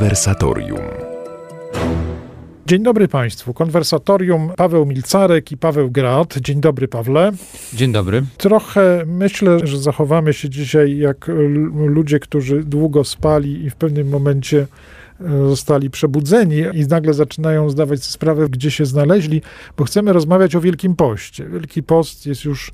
[0.00, 0.80] Konwersatorium.
[2.66, 3.54] Dzień dobry Państwu.
[3.54, 6.38] Konwersatorium Paweł Milcarek i Paweł Grad.
[6.38, 7.32] Dzień dobry, Pawle.
[7.74, 8.22] Dzień dobry.
[8.36, 11.30] Trochę myślę, że zachowamy się dzisiaj jak
[11.86, 14.66] ludzie, którzy długo spali i w pewnym momencie
[15.48, 19.42] zostali przebudzeni i nagle zaczynają zdawać sprawę, gdzie się znaleźli,
[19.76, 21.46] bo chcemy rozmawiać o Wielkim Poście.
[21.48, 22.72] Wielki Post jest już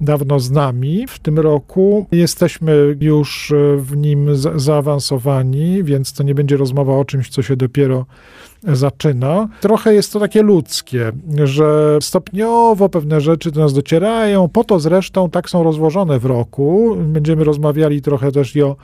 [0.00, 2.06] dawno z nami w tym roku.
[2.12, 7.42] Jesteśmy już e, w nim za zaawansowani, więc to nie będzie rozmowa o czymś, co
[7.42, 8.06] się dopiero
[8.66, 9.48] zaczyna.
[9.60, 11.12] Trochę jest to takie ludzkie,
[11.44, 16.96] że stopniowo pewne rzeczy do nas docierają, po to zresztą tak są rozłożone w roku.
[16.98, 18.76] Będziemy rozmawiali trochę też i o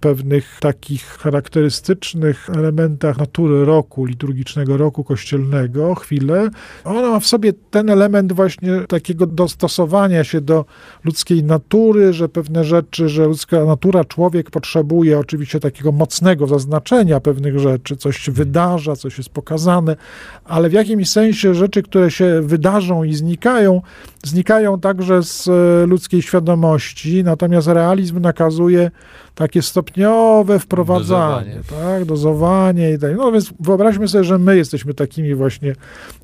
[0.00, 6.48] pewnych takich charakterystycznych elementach natury roku, liturgicznego roku kościelnego, chwilę.
[6.84, 10.64] Ona ma w sobie ten element właśnie takiego dostosowania się do
[11.04, 17.58] ludzkiej natury, że pewne rzeczy, że ludzka natura, człowiek potrzebuje oczywiście takiego mocnego zaznaczenia pewnych
[17.58, 19.96] rzeczy, coś się wydarza, coś jest pokazane,
[20.44, 23.82] ale w jakimś sensie rzeczy, które się wydarzą i znikają,
[24.24, 28.90] znikają także z e, ludzkiej świadomości, natomiast realizm nakazuje
[29.40, 31.84] takie stopniowe wprowadzanie, dozowanie.
[31.84, 33.16] tak, dozowanie i tak.
[33.16, 35.74] No więc wyobraźmy sobie, że my jesteśmy takimi właśnie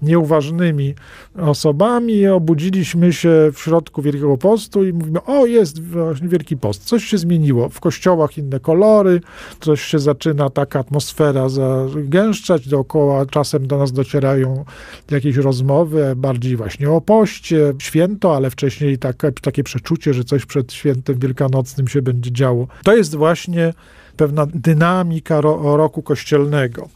[0.03, 0.95] nieuważnymi
[1.39, 7.05] osobami, obudziliśmy się w środku Wielkiego Postu i mówimy, o jest właśnie Wielki Post, coś
[7.05, 9.21] się zmieniło, w kościołach inne kolory,
[9.61, 14.65] coś się zaczyna taka atmosfera zagęszczać dookoła, czasem do nas docierają
[15.11, 20.73] jakieś rozmowy, bardziej właśnie o poście, święto, ale wcześniej takie, takie przeczucie, że coś przed
[20.73, 22.67] świętem wielkanocnym się będzie działo.
[22.85, 23.75] To jest właśnie
[24.17, 26.89] pewna dynamika ro, roku kościelnego.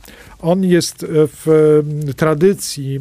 [0.42, 1.46] On jest w
[2.16, 3.00] tradycji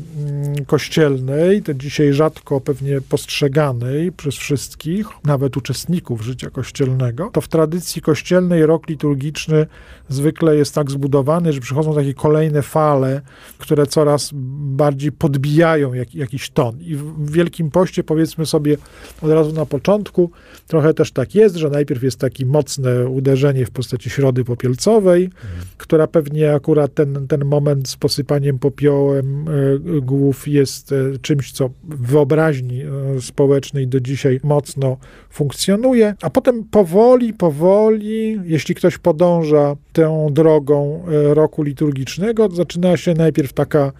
[0.67, 7.29] kościelnej, dzisiaj rzadko pewnie postrzeganej przez wszystkich, nawet uczestników życia kościelnego.
[7.33, 9.67] To w tradycji kościelnej rok liturgiczny
[10.09, 13.21] zwykle jest tak zbudowany, że przychodzą takie kolejne fale,
[13.57, 16.81] które coraz bardziej podbijają jak, jakiś ton.
[16.81, 18.77] I w Wielkim Poście, powiedzmy sobie
[19.21, 20.31] od razu na początku,
[20.67, 25.65] trochę też tak jest, że najpierw jest takie mocne uderzenie w postaci środy popielcowej, mhm.
[25.77, 31.69] która pewnie akurat ten, ten moment z posypaniem popiołem e, głów jest e, czymś, co
[31.83, 32.87] w wyobraźni e,
[33.21, 34.97] społecznej do dzisiaj mocno
[35.29, 43.53] funkcjonuje, a potem powoli, powoli, jeśli ktoś podąża tą drogą roku liturgicznego, zaczyna się najpierw
[43.53, 43.91] taka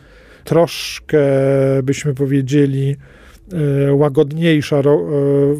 [0.44, 1.20] troszkę,
[1.84, 2.96] byśmy powiedzieli,
[3.92, 4.84] łagodniejsza e,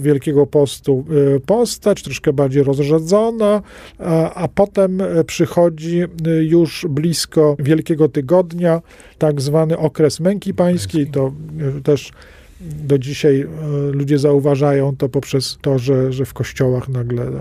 [0.02, 1.06] Wielkiego Postu
[1.36, 3.62] e, postać, troszkę bardziej rozrzedzona,
[4.00, 6.02] a, a potem przychodzi
[6.42, 8.82] już blisko Wielkiego Tygodnia,
[9.18, 11.32] tak zwany okres męki pańskiej, to
[11.84, 12.12] też
[12.62, 13.48] do dzisiaj e,
[13.92, 17.32] ludzie zauważają to poprzez to, że, że w kościołach nagle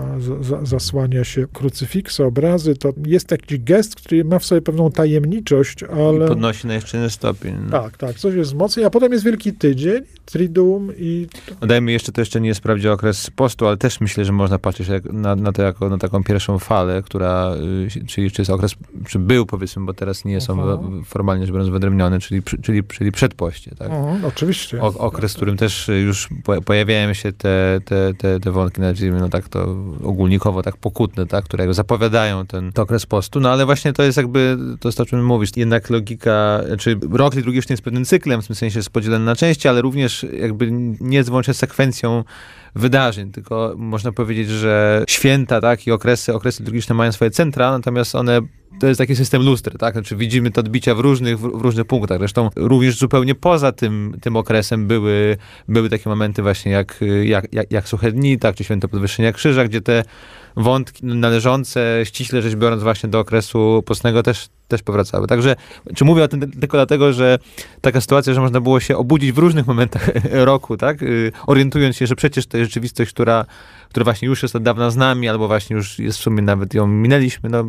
[0.63, 2.75] zasłania się krucyfiksy, obrazy.
[2.75, 6.25] To jest taki gest, który ma w sobie pewną tajemniczość, ale...
[6.25, 7.55] I podnosi na jeszcze jeden stopień.
[7.71, 10.01] Tak, tak, coś jest mocniej, a potem jest Wielki Tydzień,
[10.31, 11.27] Triduum i...
[11.61, 14.59] No dajmy jeszcze, to jeszcze nie jest wprawdzie okres postu, ale też myślę, że można
[14.59, 17.55] patrzeć na, na to jako na taką pierwszą falę, która,
[17.95, 18.75] y, czyli czy jest okres,
[19.07, 21.05] czy był powiedzmy, bo teraz nie są uh-huh.
[21.05, 23.89] formalnie rzecz biorąc wyodrębnione, czyli, czyli, czyli przedpoście, tak?
[23.89, 24.81] Uh-huh, oczywiście.
[24.81, 26.29] O, okres, w którym też już
[26.65, 31.45] pojawiają się te, te, te, te wątki, nazwijmy, no tak to ogólnikowo, tak pokutne, tak,
[31.45, 35.25] które zapowiadają ten, okres postu, no ale właśnie to jest jakby, to jest o czym
[35.25, 39.35] mówisz, jednak logika, czy rok liturgiczny jest pewnym cyklem, w tym sensie jest podzielony na
[39.35, 42.23] części, ale również jakby nie jest wyłącznie sekwencją
[42.75, 48.15] wydarzeń, tylko można powiedzieć, że święta, tak, i okresy, okresy liturgiczne mają swoje centra, natomiast
[48.15, 48.41] one
[48.79, 49.93] to jest taki system lustry, tak?
[49.93, 52.19] Znaczy widzimy te odbicia w różnych, w, różnych punktach.
[52.19, 55.37] Zresztą również zupełnie poza tym, tym okresem były,
[55.67, 58.55] były takie momenty właśnie jak, jak, jak, jak Suche Dni, tak?
[58.55, 60.03] Czy Święto Podwyższenia Krzyża, gdzie te
[60.55, 65.27] wątki należące ściśle rzecz biorąc właśnie do okresu postnego też, też powracały.
[65.27, 65.55] Także,
[65.95, 67.39] czy mówię o tym tylko dlatego, że
[67.81, 70.09] taka sytuacja, że można było się obudzić w różnych momentach
[70.49, 71.03] roku, tak?
[71.03, 73.45] Y, orientując się, że przecież to jest rzeczywistość, która,
[73.89, 76.73] która właśnie już jest od dawna z nami, albo właśnie już jest w sumie nawet
[76.73, 77.65] ją minęliśmy, no,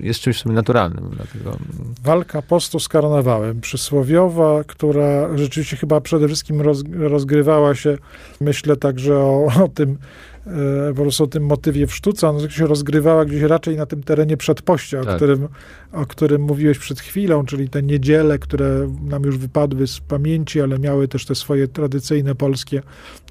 [0.00, 1.10] jest czymś w sumie naturalnym.
[1.16, 1.56] Dlatego...
[2.02, 7.98] Walka postu z karnawałem, przysłowiowa, która rzeczywiście chyba przede wszystkim roz, rozgrywała się,
[8.40, 9.98] myślę także o, o tym,
[10.96, 12.28] po prostu o tym motywie w sztuce.
[12.28, 15.12] Ona się rozgrywała gdzieś raczej na tym terenie przedpościa, tak.
[15.12, 15.48] o, którym,
[15.92, 20.78] o którym mówiłeś przed chwilą, czyli te niedziele, które nam już wypadły z pamięci, ale
[20.78, 22.82] miały też te swoje tradycyjne polskie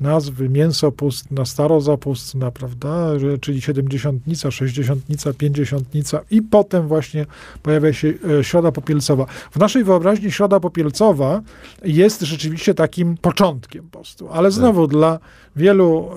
[0.01, 0.49] nazwy.
[0.49, 3.07] Mięsopustna, starozapustna, prawda,
[3.41, 7.25] czyli siedemdziesiątnica, sześćdziesiątnica, pięćdziesiątnica i potem właśnie
[7.63, 9.25] pojawia się e, Środa Popielcowa.
[9.51, 11.41] W naszej wyobraźni Środa Popielcowa
[11.83, 14.91] jest rzeczywiście takim początkiem postu, ale znowu tak.
[14.91, 15.19] dla
[15.55, 16.09] wielu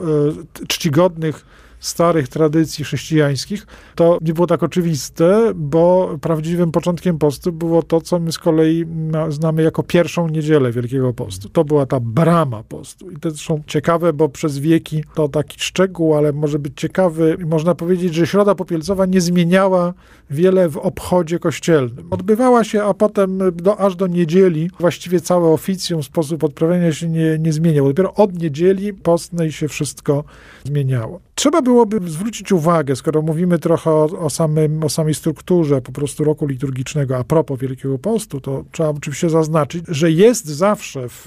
[0.63, 1.45] e, czcigodnych
[1.87, 8.19] starych tradycji chrześcijańskich, to nie było tak oczywiste, bo prawdziwym początkiem postu było to, co
[8.19, 8.85] my z kolei
[9.29, 11.49] znamy jako pierwszą niedzielę Wielkiego Postu.
[11.49, 13.11] To była ta brama postu.
[13.11, 17.37] I to są ciekawe, bo przez wieki to taki szczegół, ale może być ciekawy.
[17.47, 19.95] Można powiedzieć, że Środa Popielcowa nie zmieniała
[20.31, 22.07] wiele w obchodzie kościelnym.
[22.11, 27.39] Odbywała się, a potem do, aż do niedzieli właściwie całe oficjum, sposób odprawiania się nie,
[27.39, 27.89] nie zmieniał.
[27.89, 30.25] Dopiero od niedzieli postnej się wszystko
[30.65, 31.21] zmieniało.
[31.35, 36.25] Trzeba byłoby zwrócić uwagę, skoro mówimy trochę o, o, samym, o samej strukturze po prostu
[36.25, 41.27] roku liturgicznego, a propos Wielkiego Postu, to trzeba oczywiście zaznaczyć, że jest zawsze w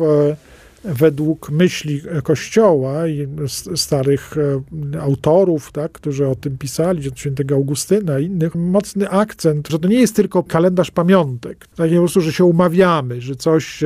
[0.84, 3.28] według myśli Kościoła i
[3.76, 9.68] starych e, autorów, tak, którzy o tym pisali, od świętego Augustyna i innych, mocny akcent,
[9.68, 13.84] że to nie jest tylko kalendarz pamiątek, tak po prostu, że się umawiamy, że coś,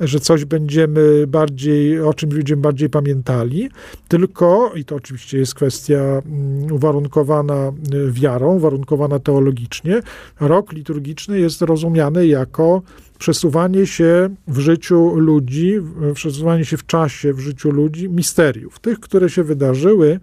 [0.00, 3.70] że coś będziemy bardziej, o czymś będziemy bardziej pamiętali,
[4.08, 7.72] tylko, i to oczywiście jest kwestia mm, uwarunkowana e,
[8.10, 10.00] wiarą, uwarunkowana teologicznie,
[10.40, 12.82] rok liturgiczny jest rozumiany jako
[13.18, 15.74] przesuwanie się w życiu ludzi,
[16.14, 20.20] przesuwanie się w czasie w życiu ludzi misteriów, tych, które się wydarzyły,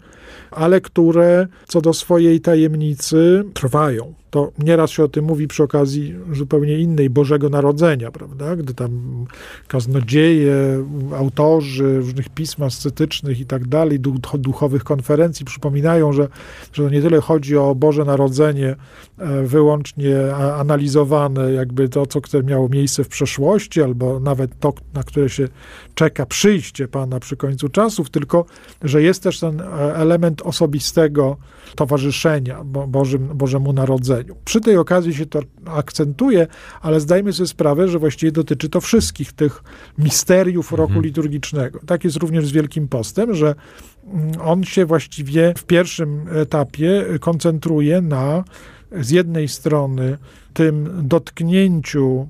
[0.52, 6.16] ale które co do swojej tajemnicy trwają to nieraz się o tym mówi przy okazji
[6.34, 8.56] zupełnie innej Bożego Narodzenia, prawda?
[8.56, 9.26] Gdy tam
[9.68, 10.86] kaznodzieje,
[11.18, 14.00] autorzy różnych pism ascetycznych i tak dalej,
[14.34, 16.28] duchowych konferencji przypominają, że,
[16.74, 18.76] że to nie tyle chodzi o Boże Narodzenie
[19.18, 25.30] e, wyłącznie analizowane, jakby to, co miało miejsce w przeszłości, albo nawet to, na które
[25.30, 25.48] się
[25.94, 28.46] czeka przyjście Pana przy końcu czasów, tylko
[28.84, 31.38] że jest też ten e, element osobistego
[31.76, 34.25] towarzyszenia Bożym, Bożemu Narodzeniu.
[34.46, 36.48] Przy tej okazji się to akcentuje,
[36.82, 39.64] ale zdajmy sobie sprawę, że właściwie dotyczy to wszystkich tych
[39.98, 41.06] misteriów roku mhm.
[41.06, 41.80] liturgicznego.
[41.86, 43.56] Tak jest również z Wielkim Postem, że
[44.06, 48.44] mm, on się właściwie w pierwszym etapie koncentruje na
[48.92, 50.18] z jednej strony
[50.54, 52.28] tym dotknięciu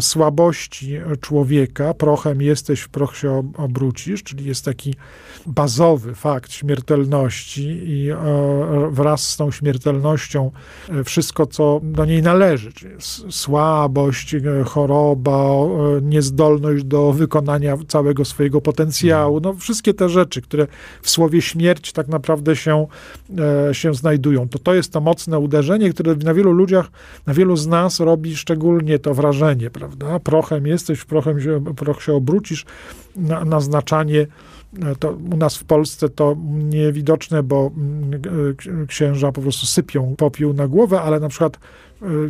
[0.00, 4.94] słabości człowieka, prochem jesteś, w proch się obrócisz, czyli jest taki
[5.46, 8.16] bazowy fakt śmiertelności i e,
[8.90, 10.50] wraz z tą śmiertelnością
[10.88, 12.94] e, wszystko, co do niej należy, czyli
[13.30, 15.46] słabość, e, choroba,
[16.02, 20.66] niezdolność do wykonania całego swojego potencjału, no wszystkie te rzeczy, które
[21.02, 22.86] w słowie śmierć tak naprawdę się,
[23.72, 24.48] się znajdują.
[24.48, 26.90] To to jest to mocne uderzenie, które na wielu ludziach,
[27.26, 30.20] na wielu z nas robi szczególnie to wrażenie, prawda?
[30.20, 32.64] Prochem jesteś, prochem się, proch się obrócisz,
[33.16, 34.26] na, naznaczanie
[34.98, 40.68] to u nas w Polsce to niewidoczne, bo mm, księża po prostu sypią popiół na
[40.68, 41.58] głowę, ale na przykład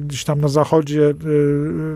[0.01, 1.15] gdzieś tam na zachodzie y,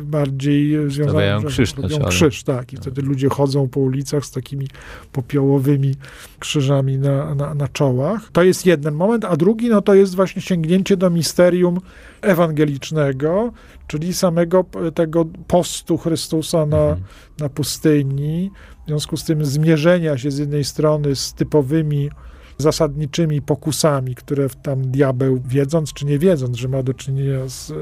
[0.02, 2.72] bardziej związane krzyż, robią krzyż, tak.
[2.72, 4.69] I wtedy ludzie chodzą po ulicach z takimi
[5.12, 5.94] popiołowymi
[6.38, 8.31] krzyżami na, na, na czołach.
[8.32, 11.81] To jest jeden moment, a drugi no to jest właśnie sięgnięcie do misterium
[12.20, 13.52] ewangelicznego,
[13.87, 14.64] czyli samego
[14.94, 17.00] tego postu Chrystusa na, mhm.
[17.38, 18.50] na pustyni,
[18.84, 22.11] w związku z tym zmierzenia się z jednej strony z typowymi
[22.60, 27.72] zasadniczymi pokusami, które tam diabeł, wiedząc czy nie wiedząc, że ma do czynienia z,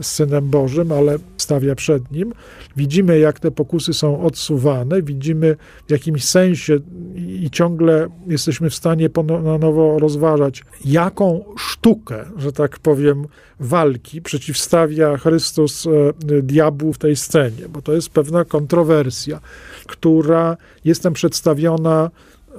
[0.00, 2.32] z Synem Bożym, ale stawia przed nim.
[2.76, 5.56] Widzimy, jak te pokusy są odsuwane, widzimy
[5.86, 6.78] w jakimś sensie
[7.16, 9.08] i ciągle jesteśmy w stanie
[9.42, 13.26] na nowo rozważać, jaką sztukę, że tak powiem,
[13.60, 19.40] walki przeciwstawia Chrystus e, diabłu w tej scenie, bo to jest pewna kontrowersja,
[19.86, 22.10] która jest tam przedstawiona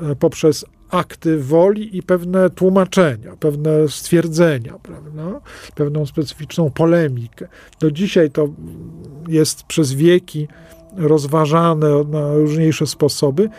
[0.02, 5.42] e, poprzez akty woli i pewne tłumaczenia, pewne stwierdzenia, prawda?
[5.76, 7.48] pewną specyficzną polemikę.
[7.80, 8.50] Do dzisiaj to
[9.28, 10.48] jest przez wieki
[10.98, 13.50] rozważane na różniejsze sposoby,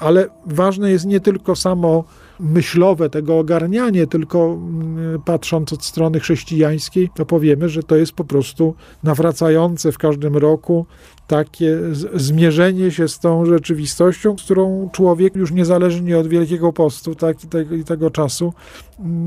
[0.00, 2.04] ale ważne jest nie tylko samo
[2.40, 8.24] myślowe tego ogarnianie, tylko mm, patrząc od strony chrześcijańskiej, to powiemy, że to jest po
[8.24, 10.86] prostu nawracające w każdym roku
[11.26, 11.78] takie
[12.14, 17.48] zmierzenie się z tą rzeczywistością, z którą człowiek już niezależnie od Wielkiego Postu tak, i,
[17.48, 18.52] tego, i tego czasu,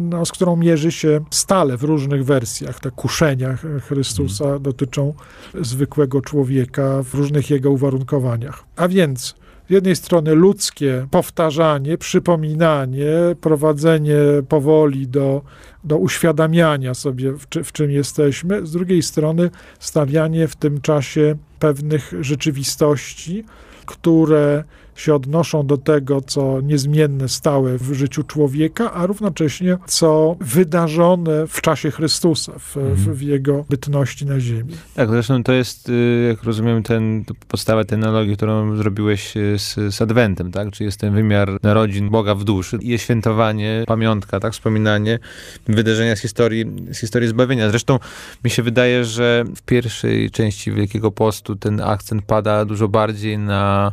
[0.09, 2.79] no, z którą mierzy się stale w różnych wersjach.
[2.79, 4.63] Te kuszenia Chrystusa mhm.
[4.63, 5.13] dotyczą
[5.61, 8.63] zwykłego człowieka w różnych jego uwarunkowaniach.
[8.75, 9.35] A więc
[9.71, 14.15] z jednej strony ludzkie powtarzanie, przypominanie, prowadzenie
[14.49, 15.41] powoli do,
[15.83, 19.49] do uświadamiania sobie, w, czy, w czym jesteśmy, z drugiej strony
[19.79, 23.43] stawianie w tym czasie pewnych rzeczywistości,
[23.85, 24.63] które
[24.95, 31.61] się odnoszą do tego, co niezmienne, stałe w życiu człowieka, a równocześnie co wydarzone w
[31.61, 32.95] czasie Chrystusa, w, Mhm.
[32.95, 34.73] w, w jego bytności na ziemi.
[34.95, 39.95] Tak, zresztą to jest, y, jak rozumiem, ten, podstawa tej analogii, którą zrobiłeś y, z,
[39.95, 40.71] z Adwentem, tak?
[40.71, 42.77] Czyli jest ten wymiar narodzin Boga w duszy.
[42.81, 44.53] I jest świętowanie, pamiątka, tak?
[44.53, 45.19] Wspominanie
[45.67, 47.69] wydarzenia z historii, z historii zbawienia.
[47.69, 47.99] Zresztą
[48.43, 53.91] mi się wydaje, że w pierwszej części Wielkiego Postu ten akcent pada dużo bardziej na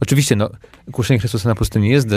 [0.00, 0.50] Oczywiście, no,
[0.92, 2.08] kuszenie Chrystusa na pustyni jest,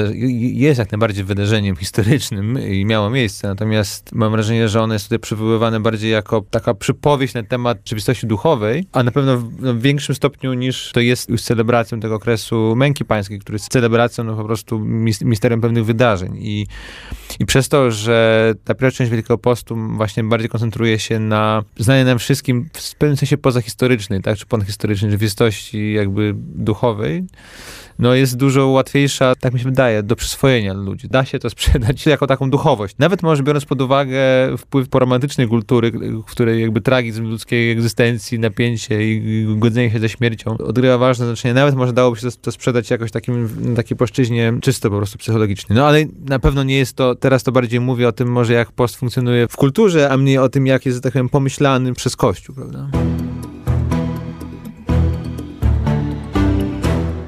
[0.53, 5.19] jest jak najbardziej wydarzeniem historycznym i miało miejsce, natomiast mam wrażenie, że ono jest tutaj
[5.19, 9.81] przywoływane bardziej jako taka przypowieść na temat rzeczywistości duchowej, a na pewno w, no, w
[9.81, 14.36] większym stopniu niż to jest już celebracją tego okresu męki pańskiej, który jest celebracją no,
[14.36, 16.38] po prostu mis misterium pewnych wydarzeń.
[16.39, 16.67] I,
[17.39, 22.05] I przez to, że ta pierwsza część Wielkiego Postu właśnie bardziej koncentruje się na znaniu
[22.05, 27.24] nam wszystkim w pewnym sensie pozahistorycznej, tak, czy ponadhistorycznej rzeczywistości jakby duchowej,
[28.00, 31.07] no jest dużo łatwiejsza, tak mi się wydaje, do przyswojenia ludzi.
[31.09, 32.95] Da się to sprzedać jako taką duchowość.
[33.00, 34.17] Nawet może biorąc pod uwagę
[34.57, 35.91] wpływ poromantycznej kultury,
[36.27, 41.53] w której jakby tragizm ludzkiej egzystencji, napięcie i godzenie się ze śmiercią odgrywa ważne znaczenie.
[41.53, 45.77] Nawet może dałoby się to sprzedać jakoś takim, na takiej płaszczyźnie czysto po prostu psychologicznej.
[45.77, 48.71] No ale na pewno nie jest to, teraz to bardziej mówię o tym może jak
[48.71, 52.55] post funkcjonuje w kulturze, a mniej o tym jak jest, tak powiem, pomyślany przez Kościół,
[52.55, 52.89] prawda?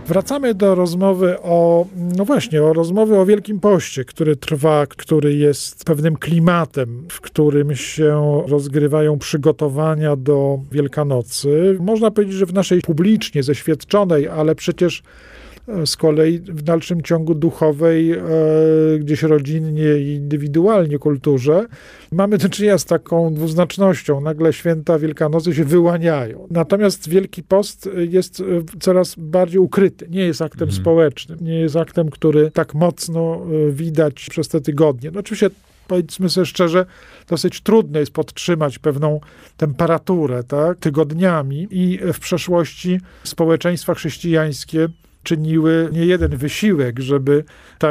[0.10, 5.86] Wracamy do rozmowy o, no właśnie, o rozmowy o Wielkim Poście, który trwa, który jest
[5.86, 11.78] pewnym klimatem, w którym się rozgrywają przygotowania do Wielkanocy.
[11.80, 15.04] Można powiedzieć, że w naszej publicznie zeświadczonej, ale przecież
[15.86, 18.20] z kolei w dalszym ciągu duchowej, e,
[19.00, 21.66] gdzieś rodzinnie i indywidualnie kulturze,
[22.12, 24.22] mamy do czynienia z taką dwuznacznością.
[24.22, 26.48] Nagle święta Wielkanocy się wyłaniają.
[26.52, 28.44] Natomiast Wielki Post jest
[28.80, 30.08] coraz bardziej ukryty.
[30.10, 30.82] Nie jest aktem Mhm.
[30.82, 31.40] społecznym.
[31.42, 35.12] Nie jest aktem, który tak mocno e, widać przez te tygodnie.
[35.12, 35.50] No oczywiście
[35.88, 36.86] powiedzmy sobie szczerze,
[37.28, 39.20] dosyć trudno jest podtrzymać pewną
[39.58, 44.88] temperaturę tak, tygodniami i w przeszłości społeczeństwa chrześcijańskie
[45.24, 47.44] czyniły nie jeden wysiłek, żeby
[47.80, 47.88] tę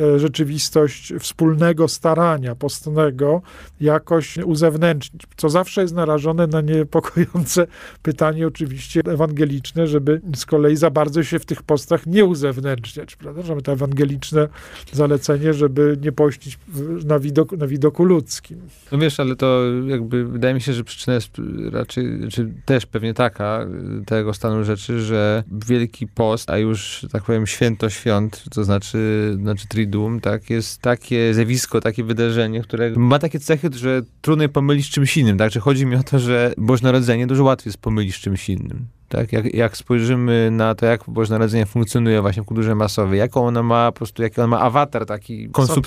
[0.00, 3.42] e, rzeczywistość wspólnego starania postnego
[3.80, 7.66] jakoś uzewnętrznić, co zawsze jest narażone na niepokojące
[8.02, 13.42] pytanie oczywiście ewangeliczne, żeby z kolei za bardzo się w tych postach nie uzewnętrzniać, prawda?
[13.42, 14.48] Że mamy to ewangeliczne
[14.92, 16.58] zalecenie, żeby nie pościć
[17.04, 18.60] na, widok, na widoku ludzkim.
[18.92, 21.30] No wiesz, ale to jakby wydaje mi się, że przyczyna jest
[21.72, 23.66] raczej, czy też pewnie taka
[24.06, 26.79] tego stanu rzeczy, że Wielki Post, a już,
[27.12, 32.90] tak powiem, święto świąt, to znaczy, znaczy Triduum, tak, jest takie zjawisko, takie wydarzenie, które
[32.96, 36.02] ma takie cechy, że trudno je pomylić z czymś innym, tak, że chodzi mi o
[36.02, 38.86] to, że Boże Narodzenie dużo łatwiej jest pomylić z czymś innym.
[39.08, 43.46] Tak, jak, jak spojrzymy na to, jak Boże Narodzenie funkcjonuje właśnie w kulturze masowej, jaką
[43.46, 45.86] ona ma po prostu, jaki on ma awatar taki konsup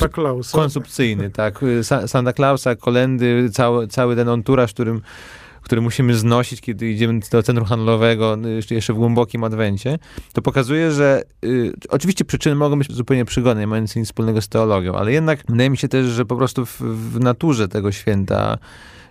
[0.52, 5.02] konsumpcyjny, tak, Sa Santa Clausa, kolendy, cały, cały ten onturaż, którym
[5.64, 10.00] który musimy znosić, kiedy idziemy do centrum handlowego, jeszcze, jeszcze w głębokim adwencie,
[10.34, 14.48] to pokazuje, że y, oczywiście przyczyny mogą być zupełnie przygodne, nie mające nic wspólnego z
[14.48, 18.58] teologią, ale jednak wydaje mi się też, że po prostu w, w naturze tego święta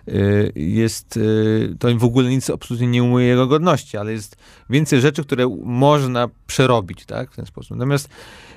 [0.07, 4.35] y, jest, y, to w ogóle nic absolutnie nie umuje jego godności, ale jest
[4.69, 7.77] więcej rzeczy, które można przerobić, tak, w ten sposób.
[7.77, 8.09] Natomiast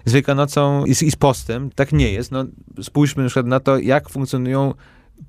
[0.04, 2.32] z Wielkanocą i z, i z postem tak nie jest.
[2.32, 2.44] No,
[2.82, 4.74] spójrzmy na przykład na to, jak funkcjonują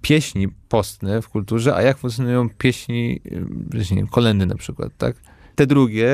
[0.02, 3.22] pieśni postne w kulturze, a jak funkcjonują pieśni,
[3.74, 5.16] nie wiem, kolendy na przykład, tak?
[5.56, 6.10] Te drugie,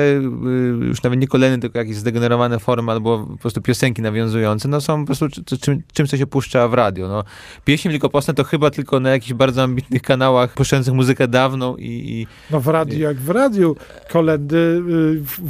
[0.80, 5.00] już nawet nie kolendy, tylko jakieś zdegenerowane formy albo po prostu piosenki nawiązujące, no są
[5.00, 5.28] po prostu
[5.60, 7.08] czym, czymś, co się puszcza w radio.
[7.08, 7.24] No.
[7.64, 11.84] Pieśni wielkopostne to chyba tylko na jakichś bardzo ambitnych kanałach puszczających muzykę dawną i...
[11.84, 13.76] i no w radiu, jak w radiu
[14.10, 14.82] kolendy,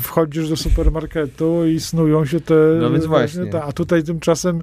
[0.01, 2.55] wchodzisz do supermarketu i snują się te...
[2.81, 3.47] No więc właśnie.
[3.47, 4.61] Ta, a tutaj tymczasem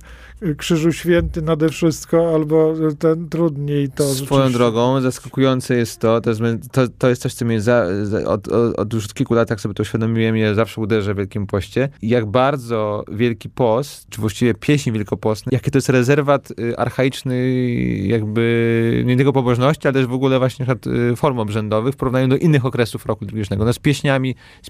[0.57, 4.03] Krzyżu Święty nade wszystko, albo ten trudniej to.
[4.03, 8.23] Swoją drogą, zaskakujące jest to, to jest, to, to jest coś, co mnie za, za,
[8.23, 12.25] od, od, już kilku latach sobie to uświadomiłem, ja zawsze uderzę w Wielkim Poście, jak
[12.25, 17.61] bardzo Wielki Post, czy właściwie pieśń wielkopostna, jakie to jest rezerwat archaiczny
[18.03, 20.65] jakby nie tylko pobożności, ale też w ogóle właśnie
[21.15, 23.65] form obrzędowych w porównaniu do innych okresów roku liturgicznego.
[23.65, 24.69] No z pieśniami, z,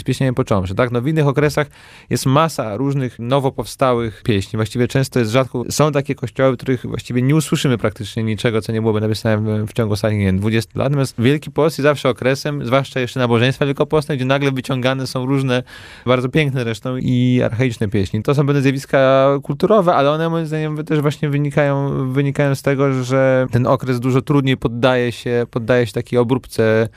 [0.00, 0.90] z pieśniami począwszy, tak?
[0.90, 1.66] No w innych okresach
[2.10, 6.86] jest masa różnych nowo powstałych pieśni, właściwie często jest rzadko, są takie kościoły, w których
[6.86, 10.70] właściwie nie usłyszymy praktycznie niczego, co nie byłoby napisane w, ciągu ostatnich, nie wiem, 20
[10.74, 10.88] lat.
[10.88, 15.62] Natomiast Wielki Post jest zawsze okresem, zwłaszcza jeszcze nabożeństwa wielkopostne, gdzie nagle wyciągane są różne,
[16.06, 18.22] bardzo piękne zresztą i archaiczne pieśni.
[18.22, 23.04] To są pewne zjawiska kulturowe, ale one moim zdaniem też właśnie wynikają, wynikają z tego,
[23.04, 26.88] że ten okres dużo trudniej poddaje się, poddaje się takiej obróbce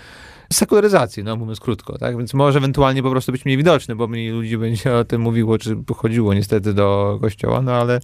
[0.54, 2.18] sekularyzacji, no mówiąc krótko, tak?
[2.18, 5.58] Więc może ewentualnie po prostu być mniej widoczny, bo mniej ludzi będzie o tym mówiło,
[5.58, 8.00] czy chodziło niestety do kościoła, no ale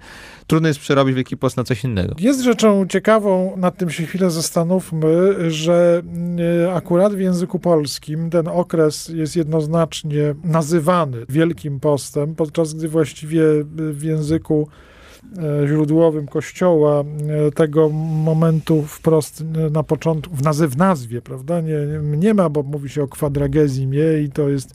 [0.48, 2.16] trudno jest przerobić Wielki Post na coś innego.
[2.20, 6.02] Jest rzeczą ciekawą, nad tym się chwilę zastanówmy, że
[6.66, 13.42] e, akurat w języku polskim ten okres jest jednoznacznie nazywany Wielkim Postem, podczas gdy właściwie
[13.76, 14.68] w języku
[15.68, 17.04] źródłowym Kościoła
[17.48, 17.90] e, tego
[18.26, 21.78] momentu wprost na początku, w, nazy- w nazwie, prawda, nie,
[22.18, 24.74] nie ma, bo mówi się o kwadragezimie i to jest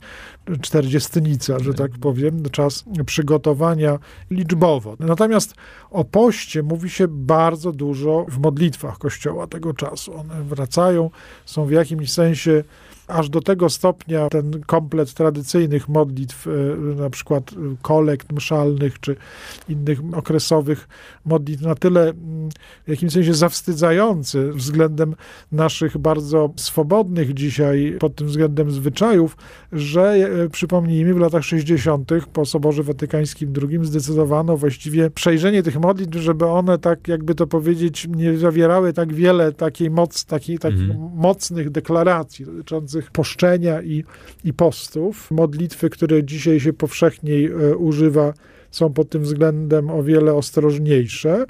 [0.61, 3.99] czterdziestnica, że tak powiem, czas przygotowania
[4.31, 4.95] liczbowo.
[4.99, 5.55] Natomiast
[5.91, 10.15] o poście mówi się bardzo dużo w modlitwach Kościoła tego czasu.
[10.15, 11.09] One wracają,
[11.45, 12.63] są w jakimś sensie
[13.11, 16.51] aż do tego stopnia ten komplet tradycyjnych modlitw, e,
[17.01, 17.51] na przykład
[17.81, 19.15] kolekt mszalnych czy
[19.69, 20.87] innych okresowych
[21.25, 22.49] modlitw, na tyle mm,
[22.85, 25.15] w jakimś sensie zawstydzający względem
[25.51, 29.37] naszych bardzo swobodnych dzisiaj pod tym względem zwyczajów,
[29.71, 32.11] że e, przypomnijmy, w latach 60.
[32.33, 38.07] po Soborze Watykańskim II zdecydowano właściwie przejrzenie tych modlitw, żeby one tak, jakby to powiedzieć,
[38.15, 41.11] nie zawierały tak wiele takiej moc, takiej, takich Mhm.
[41.15, 44.03] mocnych deklaracji dotyczących poszczenia i,
[44.43, 45.31] i postów.
[45.31, 48.33] Modlitwy, które dzisiaj się powszechniej e, używa,
[48.71, 51.45] są pod tym względem o wiele ostrożniejsze.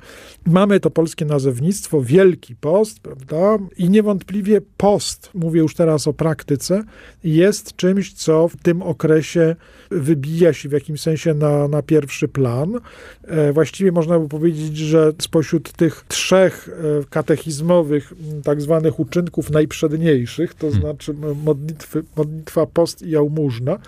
[0.45, 3.57] Mamy to polskie nazewnictwo, Wielki Post, prawda?
[3.77, 6.83] I niewątpliwie post, mówię już teraz o praktyce,
[7.23, 9.55] jest czymś, co w tym okresie
[9.91, 12.79] wybija się w jakimś sensie na, na pierwszy plan.
[13.23, 18.13] E, właściwie można by powiedzieć, że spośród tych trzech e, katechizmowych
[18.43, 20.81] tak zwanych uczynków najprzedniejszych, to Hmm.
[20.81, 21.13] znaczy
[21.43, 23.79] modlitwy, modlitwa, post i jałmużna,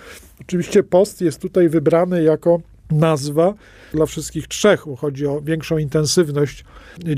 [0.42, 2.62] oczywiście post jest tutaj wybrany jako
[2.92, 3.54] nazwa
[3.94, 6.66] dla wszystkich trzech, chodzi o większą intensywność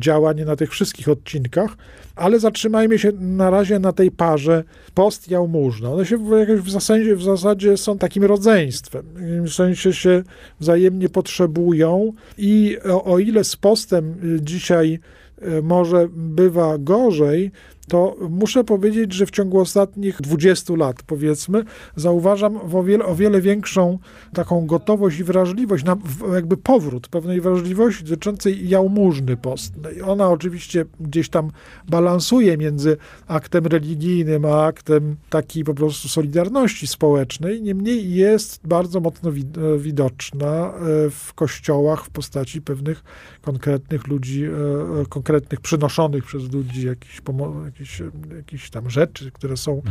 [0.02, 1.78] działań na tych wszystkich odcinkach,
[2.16, 5.92] ale zatrzymajmy się na razie na tej parze post jałmużna.
[5.92, 9.06] One się jakoś w, zasadzie, w zasadzie są takim rodzeństwem.
[9.44, 10.24] W sensie się
[10.60, 15.00] wzajemnie potrzebują i o, o ile z postem y, dzisiaj
[15.42, 17.52] y, może bywa gorzej,
[17.88, 21.64] to muszę powiedzieć, że w ciągu ostatnich 20 lat, powiedzmy,
[21.96, 24.00] zauważam o wiele, o wiele większą
[24.34, 25.98] taką gotowość i wrażliwość, na
[26.34, 30.02] jakby powrót pewnej wrażliwości dotyczącej jałmużny postnej.
[30.02, 31.52] Ona oczywiście gdzieś tam
[31.90, 39.30] balansuje między aktem religijnym, a aktem takiej po prostu solidarności społecznej, niemniej jest bardzo mocno
[39.30, 39.34] e,
[39.80, 43.04] widoczna e, w kościołach w postaci pewnych
[43.42, 44.50] konkretnych ludzi, e,
[45.10, 49.82] konkretnych przynoszonych przez ludzi jakichś, pomo- jakichś, e, jakichś tam rzeczy, które są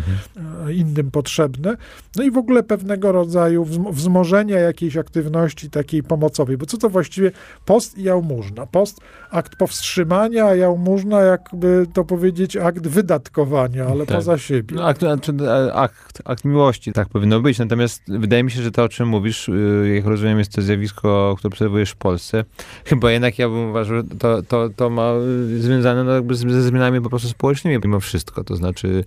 [0.67, 1.77] e, innym potrzebne.
[2.17, 6.57] No i w ogóle pewnego rodzaju wzm- wzmożenia jakiejś aktywności takiej pomocowej.
[6.57, 7.33] Bo co to właściwie
[7.65, 8.67] post i jałmużna?
[8.67, 14.17] Post akt powstrzymania, a jałmużna jakby to powiedzieć akt wydatkowania, ale Tak.
[14.17, 14.77] poza siebie.
[14.77, 17.59] No, akt, znaczy, e, akt, akt miłości, tak powinno być.
[17.59, 21.35] Natomiast wydaje mi się, że to, o czym mówisz, y, jak rozumiem, jest to zjawisko,
[21.39, 22.45] które obserwujesz w Polsce.
[22.85, 25.13] Chyba jednak ja bym uważał, że to, to, to ma
[25.51, 28.45] y, związane no, jakby ze zmianami po prostu społecznymi mimo wszystko.
[28.45, 29.05] To znaczy,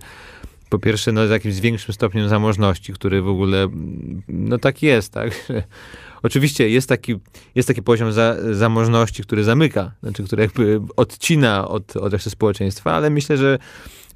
[0.68, 3.68] po pierwsze, no, z jakimś większym stopniem zamożności, który w ogóle,
[4.28, 5.32] no tak jest, tak?
[6.22, 7.14] Oczywiście jest taki,
[7.54, 12.92] jest taki poziom za, zamożności, który zamyka, znaczy, który jakby odcina od, od reszty społeczeństwa,
[12.92, 13.58] ale myślę, że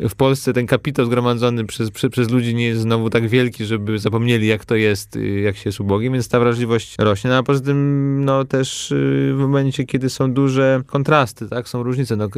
[0.00, 3.98] w Polsce ten kapitał zgromadzony przez, przez, przez ludzi nie jest znowu tak wielki, żeby
[3.98, 7.31] zapomnieli, jak to jest, y, jak się jest ubogim, więc ta wrażliwość rośnie.
[7.31, 11.83] No, a poza tym, no też y, w momencie, kiedy są duże kontrasty, tak, są
[11.83, 12.16] różnice.
[12.16, 12.28] No,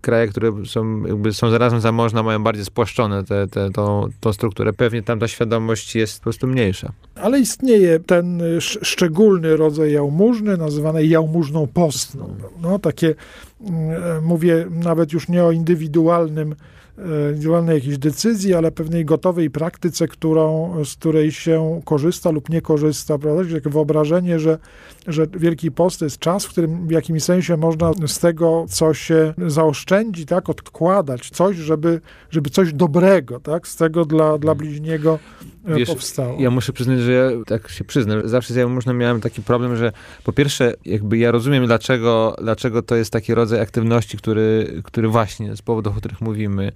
[0.00, 4.72] kraje, które są, jakby są zarazem zamożne, mają bardziej spłaszczone tę te, tą, tą strukturę.
[4.72, 6.92] Pewnie tam ta świadomość jest po prostu mniejsza.
[7.14, 12.36] Ale istnieje ten y, sz- szczególny rodzaj jałmużny, nazywany jałmużną postną.
[12.62, 13.14] No, takie,
[13.60, 20.08] mm, mówię nawet już nie o indywidualnym, e, indywidualnej jakiejś decyzji, ale pewnej gotowej praktyce,
[20.08, 23.18] którą, z której się korzysta lub nie korzysta.
[23.18, 23.42] Prawda?
[23.42, 24.58] Czyli Takie wyobrażenie, że,
[25.06, 28.94] że Wielki Post to jest czas, w którym w jakimś sensie można z tego, co
[28.94, 35.18] się zaoszczędzi, tak, odkładać coś, żeby, żeby coś dobrego, tak, z tego dla, dla bliźniego
[35.66, 36.40] e, Wiesz, powstało.
[36.40, 39.92] Ja muszę przyznać, że ja tak się przyznam, zawsze z jałmużną miałem taki problem, że
[40.24, 45.56] po pierwsze, jakby ja rozumiem, dlaczego, dlaczego to jest taki rodzaj aktywności, który, który właśnie
[45.56, 46.72] z powodów, o których mówimy,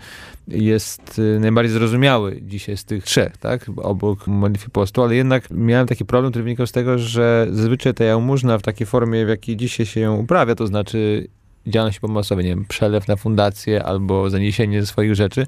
[0.49, 4.25] jest y, najbardziej zrozumiały dzisiaj z tych trzech, tak, obok
[4.73, 8.62] postu, ale jednak miałem taki problem, który wynikał z tego, że zazwyczaj ta jałmużna w
[8.62, 11.29] takiej formie, w jakiej dzisiaj się ją uprawia, to znaczy
[11.66, 15.46] działalność pomocowa, nie wiem, przelew na fundację albo zaniesienie swoich rzeczy,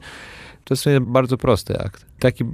[0.64, 2.06] to jest bardzo prosty akt.
[2.18, 2.44] Taki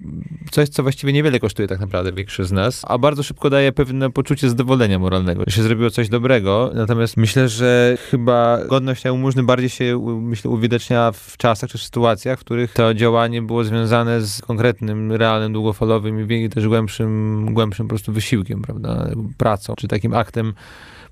[0.50, 4.10] coś, co właściwie niewiele kosztuje tak naprawdę większość z nas, a bardzo szybko daje pewne
[4.10, 6.70] poczucie zadowolenia moralnego, że się zrobiło coś dobrego.
[6.74, 12.40] Natomiast myślę, że chyba godność jałmużny bardziej się myślę, uwidacznia w czasach czy sytuacjach, w
[12.40, 18.12] których to działanie było związane z konkretnym, realnym, długofalowym i też głębszym, głębszym po prostu
[18.12, 20.54] wysiłkiem, prawda, pracą, czy takim aktem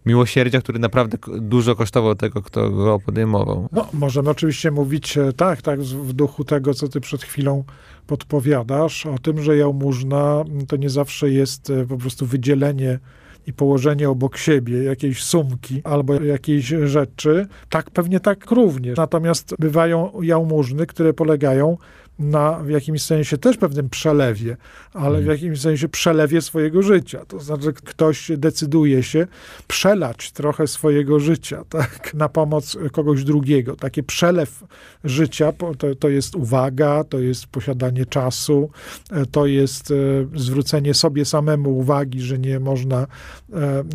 [0.06, 3.68] miłosierdzia, który naprawdę dużo kosztował tego, kto go podejmował.
[3.72, 7.64] No, możemy oczywiście mówić e, tak, tak, w duchu tego, co ty przed chwilą
[8.06, 12.98] podpowiadasz, o tym, że jałmużna to nie zawsze jest e, po prostu wydzielenie
[13.46, 18.96] i położenie obok siebie jakiejś sumki albo jakiejś rzeczy, tak pewnie tak również.
[18.96, 21.76] Natomiast bywają jałmużny, które polegają
[22.18, 24.56] na w jakimś sensie też pewnym przelewie,
[24.92, 25.36] ale w mhm.
[25.36, 27.24] jakimś sensie przelewie swojego życia.
[27.28, 29.26] To znaczy, ktoś decyduje się
[29.66, 33.76] przelać trochę swojego życia tak, na pomoc kogoś drugiego.
[33.76, 34.64] Taki przelew
[35.04, 38.70] życia to, to jest uwaga, to jest posiadanie czasu,
[39.10, 39.94] e, to jest e,
[40.38, 43.06] zwrócenie sobie samemu uwagi, że nie można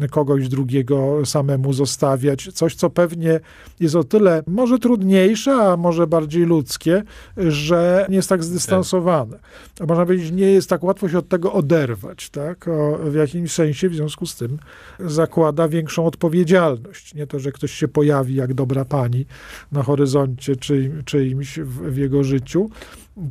[0.02, 2.50] e, kogoś drugiego samemu zostawiać.
[2.54, 3.40] Coś, co pewnie
[3.80, 7.04] jest o tyle może trudniejsze, a może bardziej ludzkie,
[7.38, 9.40] że nie jest tak zdystansowane.
[9.80, 12.68] A można powiedzieć, nie jest tak łatwo się od tego oderwać, tak?
[12.68, 14.58] O, w jakimś sensie w związku z tym
[15.00, 17.16] zakłada większą odpowiedzialność.
[17.16, 19.26] Nie to, że ktoś się pojawi jak dobra pani
[19.72, 22.70] na horyzoncie czy, czyimś w, w jego życiu,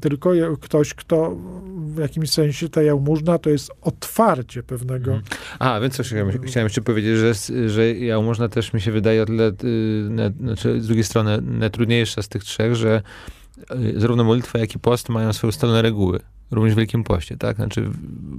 [0.01, 1.37] tylko ktoś, kto
[1.77, 5.12] w jakimś sensie ta jałmużna to jest otwarcie pewnego.
[5.12, 5.23] Mhm.
[5.59, 6.07] A, więc coś
[6.47, 7.33] chciałem, jeszcze powiedzieć, że,
[7.69, 12.29] że jałmużna też mi się wydaje o tyle, y, znaczy z drugiej strony najtrudniejsza z
[12.29, 13.03] tych trzech, że
[13.96, 16.20] zarówno molitwa, jak i post mają swoje ustalone reguły.
[16.51, 17.57] Również w Wielkim Poście, tak?
[17.57, 17.90] Znaczy,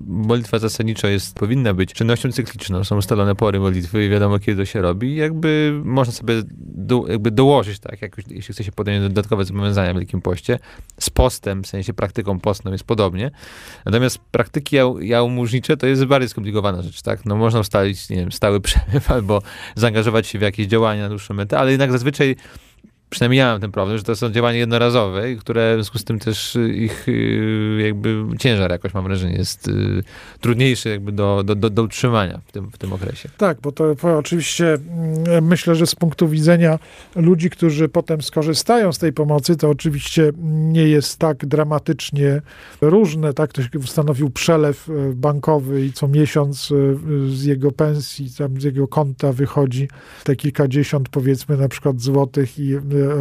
[0.08, 2.84] molitwa zasadniczo jest, powinna być czynnością cykliczną.
[2.84, 5.16] Są ustalone pory modlitwy i wiadomo, kiedy to się robi.
[5.16, 8.02] Jakby można sobie do, jakby dołożyć, tak?
[8.02, 10.60] Jak, jeśli chce się podjąć dodatkowe zobowiązania w Wielkim Poście.
[11.00, 13.32] Z postem, w sensie praktyką postną jest podobnie.
[13.86, 17.26] Natomiast praktyki jałmużnicze to jest bardziej skomplikowana rzecz, tak?
[17.26, 19.42] No można ustalić, nie wiem, stały przelew albo
[19.76, 22.36] zaangażować się w jakieś działania na dłuższą metę, ale jednak zazwyczaj
[23.12, 26.19] przynajmniej ja mam ten problem, że to są działania jednorazowe, które w związku z tym
[26.19, 30.04] też ich y, jakby ciężar jakoś mam wrażenie jest y,
[30.39, 33.30] trudniejszy jakby do, do, do, do utrzymania w tym, w tym okresie.
[33.38, 36.80] Tak, bo to oczywiście mm, myślę, że z punktu widzenia
[37.15, 42.41] ludzi, którzy potem skorzystają z tej pomocy, to oczywiście nie jest tak dramatycznie
[42.82, 43.34] różne.
[43.34, 46.74] Tak, ktoś ustanowił przelew bankowy i co miesiąc
[47.28, 49.88] z jego pensji, tam z jego konta wychodzi
[50.24, 52.76] te kilkadziesiąt powiedzmy na przykład złotych i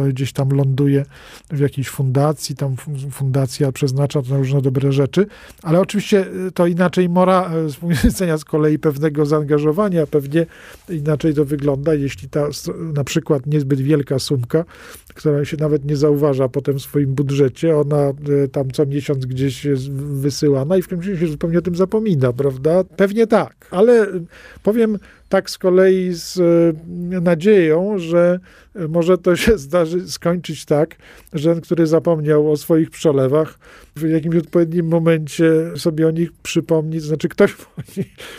[0.09, 1.05] gdzieś tam ląduje
[1.51, 2.75] w jakiejś fundacji, tam
[3.11, 5.25] fundacja przeznacza to na różne dobre rzeczy,
[5.63, 10.45] ale oczywiście e, to inaczej mora e, z punktu widzenia z kolei pewnego zaangażowania, pewnie
[10.89, 12.47] inaczej to wygląda, jeśli ta
[12.93, 14.65] na przykład niezbyt wielka sumka,
[15.13, 18.13] która się nawet nie zauważa potem w swoim budżecie, ona e,
[18.51, 22.83] tam co miesiąc gdzieś jest wysyłana i w którymś się zupełnie o tym zapomina, prawda?
[22.83, 24.07] Pewnie tak, ale
[24.63, 24.97] powiem
[25.29, 26.39] tak z kolei z
[27.21, 28.39] nadzieją, że
[28.89, 29.70] może to się zdarzy
[30.07, 30.95] skończyć tak,
[31.33, 33.59] że ten, który zapomniał o swoich przelewach,
[33.95, 37.55] w jakimś odpowiednim momencie sobie o nich przypomni, znaczy ktoś,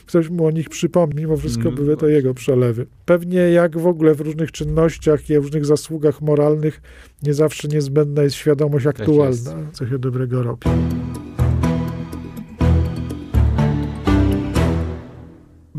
[0.07, 2.87] ktoś mu o nich przypomni, mimo wszystko mm, były to jego przelewy.
[3.05, 6.81] Pewnie jak w ogóle w różnych czynnościach i w różnych zasługach moralnych
[7.23, 10.69] nie zawsze niezbędna jest świadomość tak aktualna, co się dobrego robi.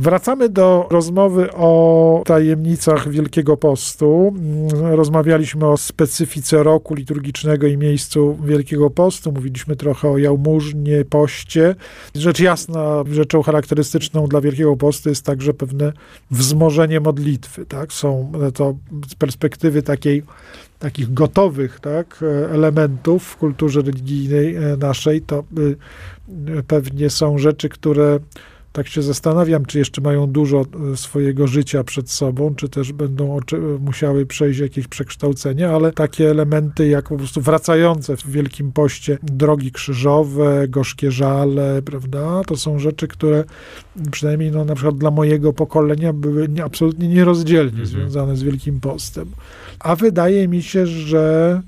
[0.04, 4.34] Wracamy do rozmowy o tajemnicach Wielkiego Postu.
[4.82, 9.32] Rozmawialiśmy o specyfice roku liturgicznego i miejscu Wielkiego Postu.
[9.32, 11.76] Mówiliśmy trochę o jałmużnie, poście.
[12.16, 15.94] Rzecz jasna, rzeczą charakterystyczną dla Wielkiego Postu jest także pewne
[16.32, 17.66] wzmożenie modlitwy.
[17.66, 17.94] Tak?
[17.94, 18.76] Są to
[19.10, 20.24] z perspektywy takiej
[20.80, 25.44] takich gotowych tak, elementów w kulturze religijnej e, naszej, to
[26.68, 28.20] pewnie są rzeczy, które
[28.74, 33.40] tak się zastanawiam, czy jeszcze mają dużo e, swojego życia przed sobą, czy też będą
[33.80, 39.72] musiały przejść jakieś przekształcenie, ale takie elementy jak po prostu wracające w Wielkim Poście drogi
[39.72, 43.44] krzyżowe, gorzkie żale, prawda, to są rzeczy, które
[44.12, 47.88] przynajmniej no, na przykład dla mojego pokolenia były absolutnie nierozdzielnie mhm.
[47.88, 49.32] związane z Wielkim Postem.
[49.80, 51.62] A wydaje mi się, że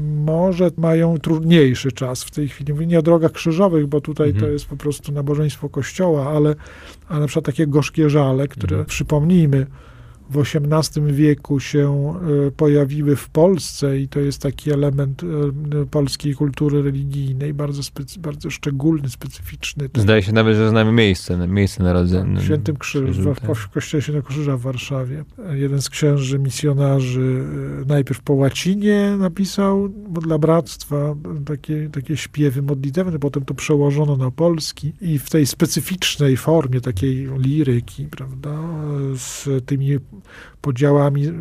[0.00, 2.72] może mają trudniejszy czas w tej chwili.
[2.72, 4.46] Mówię nie o drogach krzyżowych, bo tutaj mhm.
[4.46, 6.54] to jest po prostu nabożeństwo kościoła, ale,
[7.08, 8.86] ale na przykład takie gorzkie żale, które mhm.
[8.86, 9.66] przypomnijmy,
[10.30, 12.14] w XVIII wieku się
[12.46, 18.20] e, pojawiły w Polsce i to jest taki element e, polskiej kultury religijnej, bardzo, specy,
[18.20, 19.88] bardzo szczególny, specyficzny.
[19.96, 22.40] Zdaje się nawet, że znamy miejsce, miejsce narodzenia.
[22.40, 25.24] W Świętym Krzyżu, w, w Kościele Świętego Krzyża w Warszawie.
[25.52, 27.44] Jeden z księży misjonarzy
[27.82, 29.88] e, najpierw po łacinie napisał
[30.22, 31.14] dla bractwa
[31.46, 37.28] takie, takie śpiewy modlitewne, potem to przełożono na polski i w tej specyficznej formie takiej
[37.38, 38.58] liryki, prawda,
[39.14, 39.98] z tymi
[40.60, 41.32] podziałami,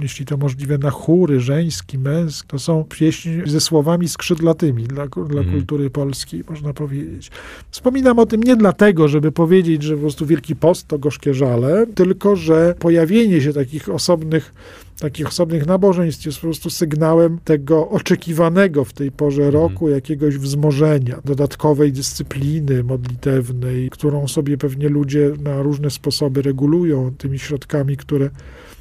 [0.00, 2.48] jeśli to możliwe, na chóry, żeński, męski.
[2.48, 5.50] To są pieśni ze słowami skrzydlatymi dla, dla mhm.
[5.50, 7.30] kultury polskiej, można powiedzieć.
[7.70, 11.86] Wspominam o tym nie dlatego, żeby powiedzieć, że po prostu Wielki Post to gorzkie żale,
[11.94, 14.52] tylko że pojawienie się takich osobnych
[15.00, 19.62] takich osobnych nabożeństw jest po prostu sygnałem tego oczekiwanego w tej porze mhm.
[19.62, 27.38] roku jakiegoś wzmożenia, dodatkowej dyscypliny modlitewnej, którą sobie pewnie ludzie na różne sposoby regulują tymi
[27.38, 28.30] środkami, które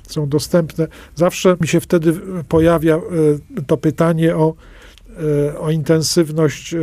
[0.08, 0.88] są dostępne.
[1.15, 2.13] Zawsze mi się wtedy
[2.49, 3.01] pojawia e,
[3.67, 4.53] to pytanie o
[5.60, 6.80] o intensywność e,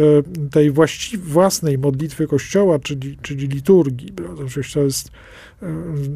[0.50, 4.12] tej właści- własnej modlitwy Kościoła, czyli, czyli liturgii.
[4.74, 5.10] To jest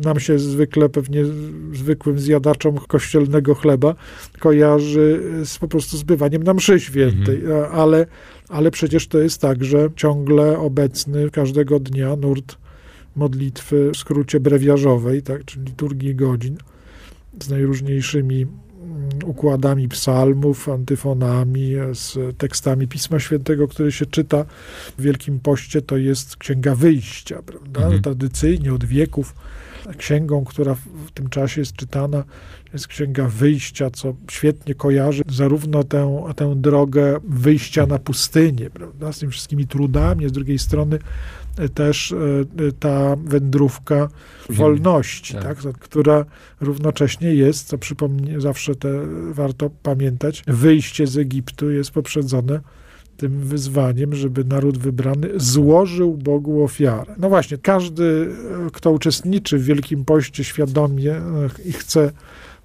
[0.04, 1.24] nam się zwykle, pewnie
[1.72, 3.94] zwykłym zjadaczom kościelnego chleba
[4.38, 7.68] kojarzy z, po prostu zbywaniem na mszy świętej, mhm.
[7.72, 8.06] ale,
[8.48, 12.56] ale przecież to jest także ciągle obecny każdego dnia nurt
[13.16, 16.56] modlitwy w skrócie brewiarzowej, tak, czyli liturgii godzin
[17.42, 18.46] z najróżniejszymi
[19.24, 24.44] układami psalmów, antyfonami, z tekstami Pisma Świętego, które się czyta
[24.98, 27.80] w Wielkim Poście, to jest Księga Wyjścia, prawda?
[27.80, 28.02] Mhm.
[28.02, 29.34] Tradycyjnie od wieków
[29.98, 30.74] księgą, która
[31.06, 32.24] w tym czasie jest czytana,
[32.72, 39.18] jest Księga Wyjścia, co świetnie kojarzy zarówno tę, tę drogę wyjścia na pustynię, prawda, z
[39.18, 40.98] tymi wszystkimi trudami, z drugiej strony
[41.74, 44.08] też e, ta wędrówka
[44.48, 45.62] wolności, tak.
[45.62, 45.78] tak.
[45.78, 46.24] która
[46.60, 48.88] równocześnie jest, co przypomnę, zawsze te,
[49.30, 52.60] warto pamiętać, wyjście z Egiptu jest poprzedzone
[53.18, 57.14] tym wyzwaniem, żeby naród wybrany złożył Bogu ofiarę.
[57.18, 58.28] No właśnie, każdy,
[58.72, 61.22] kto uczestniczy w Wielkim Poście świadomie e,
[61.64, 62.10] i chce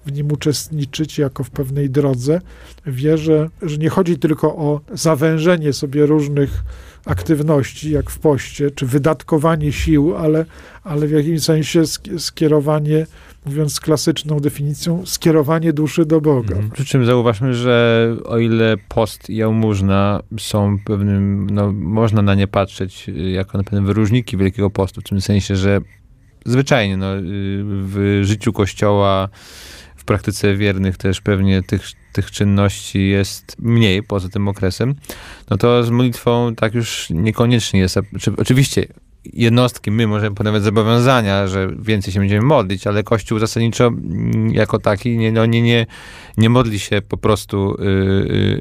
[0.06, 2.40] w nim uczestniczyć jako w pewnej drodze,
[2.86, 6.64] wie, że, że nie chodzi tylko o zawężenie sobie różnych
[7.06, 10.44] aktywności, jak w poście, czy wydatkowanie sił, ale,
[10.84, 11.82] ale w jakimś sensie
[12.18, 13.06] skierowanie,
[13.46, 16.54] mówiąc klasyczną definicją, skierowanie duszy do Boga.
[16.54, 16.70] Mhm.
[16.70, 22.46] Przy czym zauważmy, że o ile post i jałmużna są pewnym, no, można na nie
[22.46, 25.80] patrzeć y, jako na pewne wyróżniki Wielkiego Postu, w tym sensie, że
[26.44, 27.22] zwyczajnie no, y,
[27.64, 29.28] w życiu Kościoła
[30.04, 34.94] praktyce wiernych też pewnie tych, tych czynności jest mniej poza tym okresem,
[35.50, 37.98] no to z modlitwą tak już niekoniecznie jest.
[38.36, 38.86] Oczywiście
[39.32, 43.90] jednostki, my możemy podejmować zobowiązania, że więcej się będziemy modlić, ale Kościół zasadniczo
[44.52, 45.86] jako taki nie, no, nie, nie,
[46.36, 47.84] nie modli się po prostu y,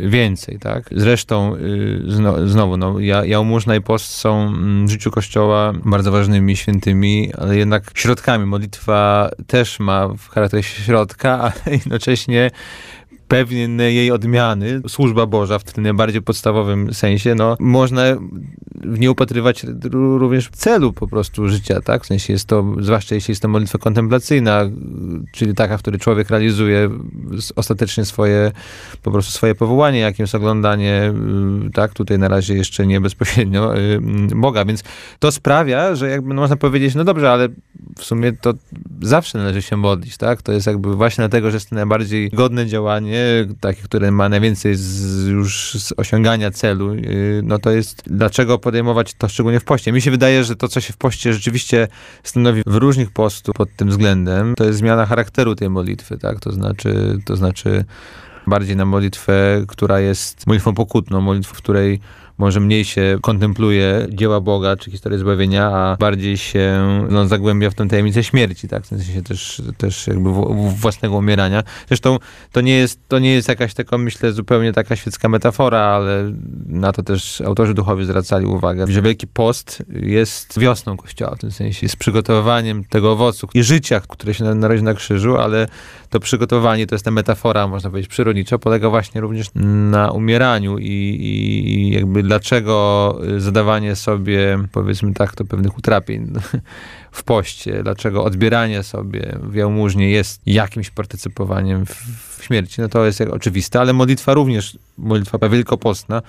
[0.04, 0.90] y, więcej, tak?
[0.92, 6.12] Zresztą y, zno, znowu, no, ja, jałmużna i post są mm, w życiu Kościoła bardzo
[6.12, 8.46] ważnymi, świętymi, ale jednak środkami.
[8.46, 12.52] Modlitwa też ma w charakterze środka, ale jednocześnie
[13.28, 18.02] pewnej jej odmiany, służba Boża w tym najbardziej podstawowym sensie, no, można
[18.86, 22.04] nie upatrywać również celu po prostu życia, tak?
[22.04, 24.70] W sensie jest to, zwłaszcza jeśli jest to modlitwa kontemplacyjna,
[25.32, 26.90] czyli taka, w której człowiek realizuje
[27.56, 28.52] ostatecznie swoje,
[29.04, 31.14] po prostu swoje powołanie, jakim jest oglądanie,
[31.68, 31.94] y, tak?
[31.94, 34.02] Tutaj na razie jeszcze nie bezpośrednio y,
[34.36, 34.84] Boga, więc
[35.20, 37.50] to sprawia, że jakby no, można powiedzieć, no dobrze, ale
[37.98, 38.54] w sumie to
[39.02, 40.42] zawsze należy się modlić, tak?
[40.42, 43.24] To jest jakby właśnie dlatego, że jest to najbardziej godne działanie,
[43.60, 49.14] takie, które ma najwięcej z, już z osiągania celu, y, no to jest dlaczego podejmować
[49.14, 49.92] to szczególnie w poście.
[49.92, 51.88] Mi się wydaje, że to, co się w poście rzeczywiście
[52.24, 56.40] stanowi w różnych postów pod tym względem, to jest zmiana charakteru tej modlitwy, tak?
[56.40, 57.86] To znaczy, to znaczy
[58.48, 62.00] bardziej na modlitwę, która jest modlitwą pokutną, modlitwą, w której
[62.38, 67.74] może mniej się kontempluje dzieła Boga czy historię zbawienia, a bardziej się no, zagłębia w
[67.74, 68.84] tę tajemnicę śmierci, tak?
[68.84, 70.30] W sensie też, też jakby
[70.76, 71.64] własnego umierania.
[71.88, 72.18] Zresztą
[72.52, 76.32] to nie, jest, to nie jest jakaś taka, myślę, zupełnie taka świecka metafora, ale
[76.66, 81.52] na to też autorzy duchowi zwracali uwagę, że Wielki Post jest wiosną Kościoła, w tym
[81.52, 85.68] sensie jest przygotowaniem tego owocu i życia, które się narodzi na krzyżu, ale
[86.10, 91.18] to przygotowanie, to jest ta metafora, można powiedzieć, przyrodnicza, polega właśnie również na umieraniu i,
[91.22, 96.34] i jakby dlaczego zadawanie sobie, powiedzmy tak, to pewnych utrapień
[97.12, 101.96] w poście, dlaczego odbieranie sobie w jałmużnie jest jakimś partycypowaniem w,
[102.40, 106.22] w śmierci, no to jest oczywiste, ale modlitwa również, modlitwa wielkopostna,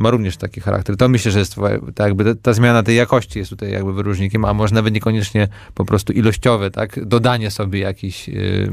[0.00, 0.96] ma również taki charakter.
[0.96, 1.56] To myślę, że jest
[1.94, 5.84] tak jakby ta zmiana tej jakości jest tutaj jakby wyróżnikiem, a może nawet niekoniecznie po
[5.84, 7.06] prostu ilościowe, tak?
[7.06, 8.70] Dodanie sobie jakiś, yy,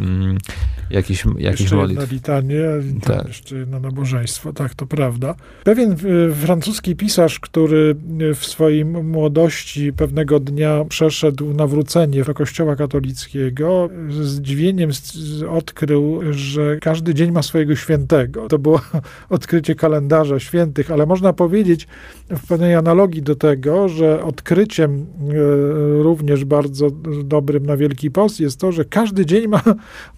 [0.89, 2.11] jakiś, jakiś jeszcze modlitw.
[2.11, 2.63] Litanie,
[3.03, 3.27] tak.
[3.27, 5.35] jeszcze jedno nabożeństwo, tak, to prawda.
[5.63, 5.95] Pewien
[6.35, 7.95] francuski pisarz, który
[8.35, 14.91] w swojej młodości pewnego dnia przeszedł nawrócenie do kościoła katolickiego, z zdziwieniem
[15.49, 18.47] odkrył, że każdy dzień ma swojego świętego.
[18.47, 18.81] To było
[19.29, 21.87] odkrycie kalendarza świętych, ale można powiedzieć
[22.29, 26.89] w pewnej analogii do tego, że odkryciem e, również bardzo
[27.23, 29.61] dobrym na Wielki Post jest to, że każdy dzień ma,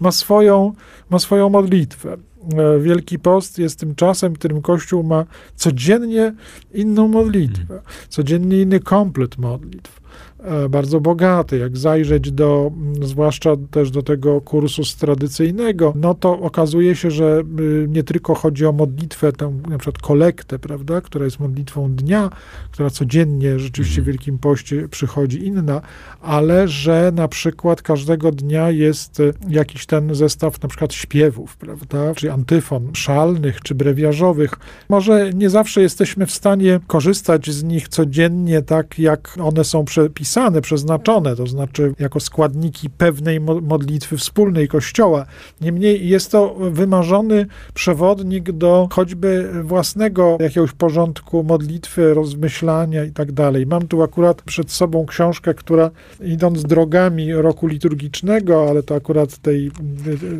[0.00, 0.72] ma, swoją,
[1.10, 2.16] ma swoją modlitwę.
[2.56, 5.24] E, Wielki Post jest tym czasem, w którym Kościół ma
[5.56, 6.34] codziennie
[6.74, 10.00] inną modlitwę, codziennie inny komplet modlitw.
[10.44, 11.58] E, bardzo bogaty.
[11.58, 17.42] Jak zajrzeć do, mm, zwłaszcza też do tego kursu tradycyjnego, no to okazuje się, że
[17.60, 22.30] y, nie tylko chodzi o modlitwę, tę na przykład kolektę, prawda, która jest modlitwą dnia,
[22.70, 24.12] która codziennie rzeczywiście w mhm.
[24.12, 25.80] Wielkim Poście przychodzi inna,
[26.20, 32.14] ale że na przykład każdego dnia jest y, jakiś ten zestaw na przykład śpiewów, prawda,
[32.14, 34.50] czy antyfon szalnych, czy brewiarzowych.
[34.88, 40.60] Może nie zawsze jesteśmy w stanie korzystać z nich codziennie, tak jak one są przepisane
[40.60, 45.26] przeznaczone, to znaczy jako składniki pewnej modlitwy wspólnej Kościoła.
[45.60, 53.66] Niemniej jest to wymarzony przewodnik do choćby własnego jakiegoś porządku modlitwy, rozmyślania i tak dalej.
[53.66, 55.90] Mam tu akurat przed sobą książkę, która
[56.24, 59.70] idąc drogami roku liturgicznego, ale to akurat tej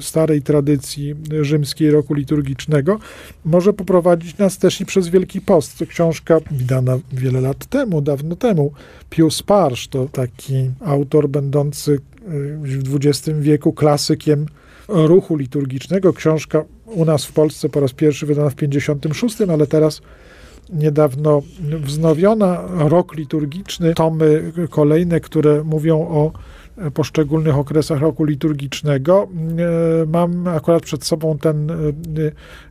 [0.01, 2.99] starej tradycji rzymskiej roku liturgicznego,
[3.45, 5.79] może poprowadzić nas też i przez Wielki Post.
[5.79, 8.73] To książka wydana wiele lat temu, dawno temu,
[9.11, 11.99] Pius Parsz, to taki autor będący y,
[12.87, 14.47] w XX wieku klasykiem
[14.89, 16.13] ruchu liturgicznego.
[16.13, 20.03] Książka u nas w Polsce po raz pierwszy wydana w 56, ale teraz
[20.73, 22.63] niedawno wznowiona.
[22.77, 26.33] Rok liturgiczny, tomy kolejne, które mówią o
[26.95, 29.29] poszczególnych okresach roku liturgicznego.
[30.03, 31.71] E, mam akurat przed sobą ten,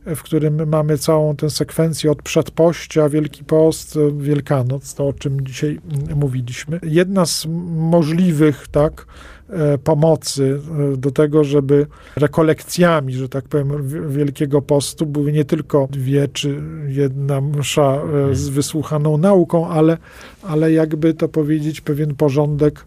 [0.06, 5.46] e, w którym mamy całą tę sekwencję od przedpościa, Wielki Post, Wielkanoc, to o czym
[5.46, 5.80] dzisiaj
[6.16, 6.80] mówiliśmy.
[6.82, 9.06] Jedna z możliwych, tak,
[9.50, 10.60] e, pomocy
[10.96, 11.86] do tego, żeby
[12.16, 19.18] rekolekcjami, że tak powiem, Wielkiego Postu były nie tylko dwie czy jedna msza z wysłuchaną
[19.18, 19.98] nauką, ale,
[20.42, 22.86] ale jakby to powiedzieć, pewien porządek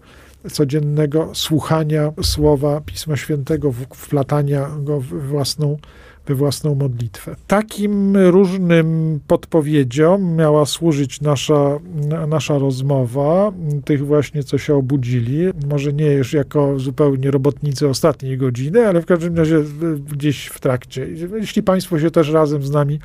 [0.52, 5.78] codziennego słuchania słowa Pisma Świętego, wplatania go w własną
[6.26, 7.36] we własną modlitwę.
[7.48, 11.80] Takim różnym podpowiedziom miała służyć nasza,
[12.28, 13.52] nasza rozmowa,
[13.86, 15.38] tych właśnie, co się obudzili.
[15.70, 19.64] Może nie już jako zupełnie robotnicy ostatniej godziny, ale w każdym razie
[20.12, 21.08] gdzieś w trakcie.
[21.40, 23.00] Jeśli Państwo się też razem z nami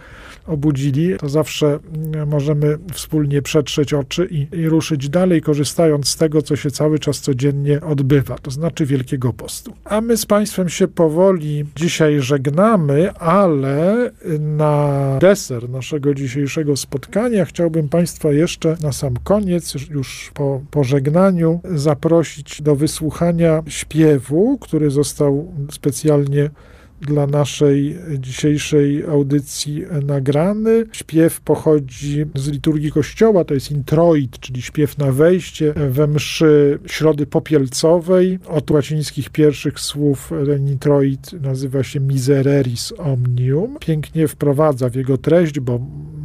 [0.46, 1.78] obudzili, to zawsze
[2.26, 7.20] możemy wspólnie przetrzeć oczy i, i ruszyć dalej, korzystając z tego, co się cały czas
[7.20, 9.72] codziennie odbywa, to znaczy Wielkiego Postu.
[9.88, 17.88] A my z Państwem się powoli dzisiaj żegnamy, ale na deser naszego dzisiejszego spotkania chciałbym
[17.88, 26.50] Państwa jeszcze na sam koniec, już po pożegnaniu, zaprosić do wysłuchania śpiewu, który został specjalnie
[27.00, 30.84] dla naszej dzisiejszej audycji nagrany.
[30.92, 37.26] Śpiew pochodzi z liturgii Kościoła, to jest introit, czyli śpiew na wejście we mszy Środy
[37.26, 38.38] Popielcowej.
[38.46, 43.76] Od łacińskich pierwszych słów ten introit nazywa się Misereris Omnium.
[43.80, 45.80] Pięknie wprowadza w jego treść, bo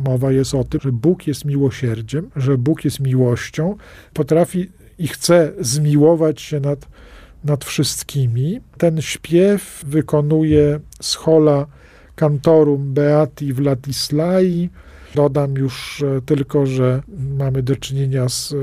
[0.05, 3.75] mowa jest o tym, że Bóg jest miłosierdziem, że Bóg jest miłością,
[4.13, 6.87] potrafi i chce zmiłować się nad
[7.43, 8.61] nad wszystkimi.
[8.77, 11.65] Ten śpiew wykonuje schola
[12.15, 14.69] kantorum Beati Vladislai.
[15.15, 17.01] Dodam już tylko, że
[17.37, 18.53] mamy do czynienia z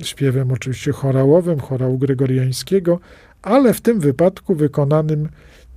[0.00, 3.00] e, śpiewem oczywiście chorałowym, chorału gregoriańskiego,
[3.42, 5.28] ale w tym wypadku wykonanym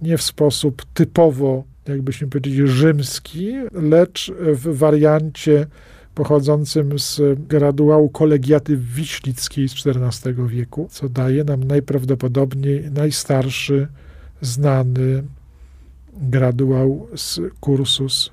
[0.02, 5.68] nie w sposób typowo, jakbyśmy powiedzieli, rzymski, lecz w wariancie
[6.18, 13.88] pochodzącym z graduału kolegiaty wiślickiej z XIV wieku, co daje nam najprawdopodobniej najstarszy
[14.42, 15.24] znany
[16.14, 18.32] graduał z kursus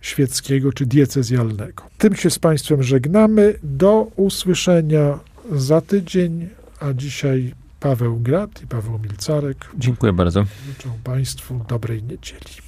[0.00, 1.82] świeckiego czy diecezjalnego.
[1.98, 3.54] Tym się z Państwem żegnamy.
[3.62, 5.18] Do usłyszenia
[5.52, 6.48] za tydzień,
[6.80, 9.56] a dzisiaj Paweł Grat i Paweł Milcarek.
[9.78, 10.44] Dziękuję bardzo.
[10.66, 12.64] Życzę Państwu dobrej niedzieli.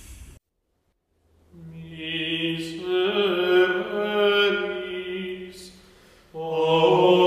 [6.68, 7.25] Oh.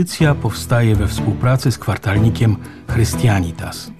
[0.00, 2.56] Audycja powstaje we współpracy z kwartalnikiem
[2.88, 3.90] Chrystianitas.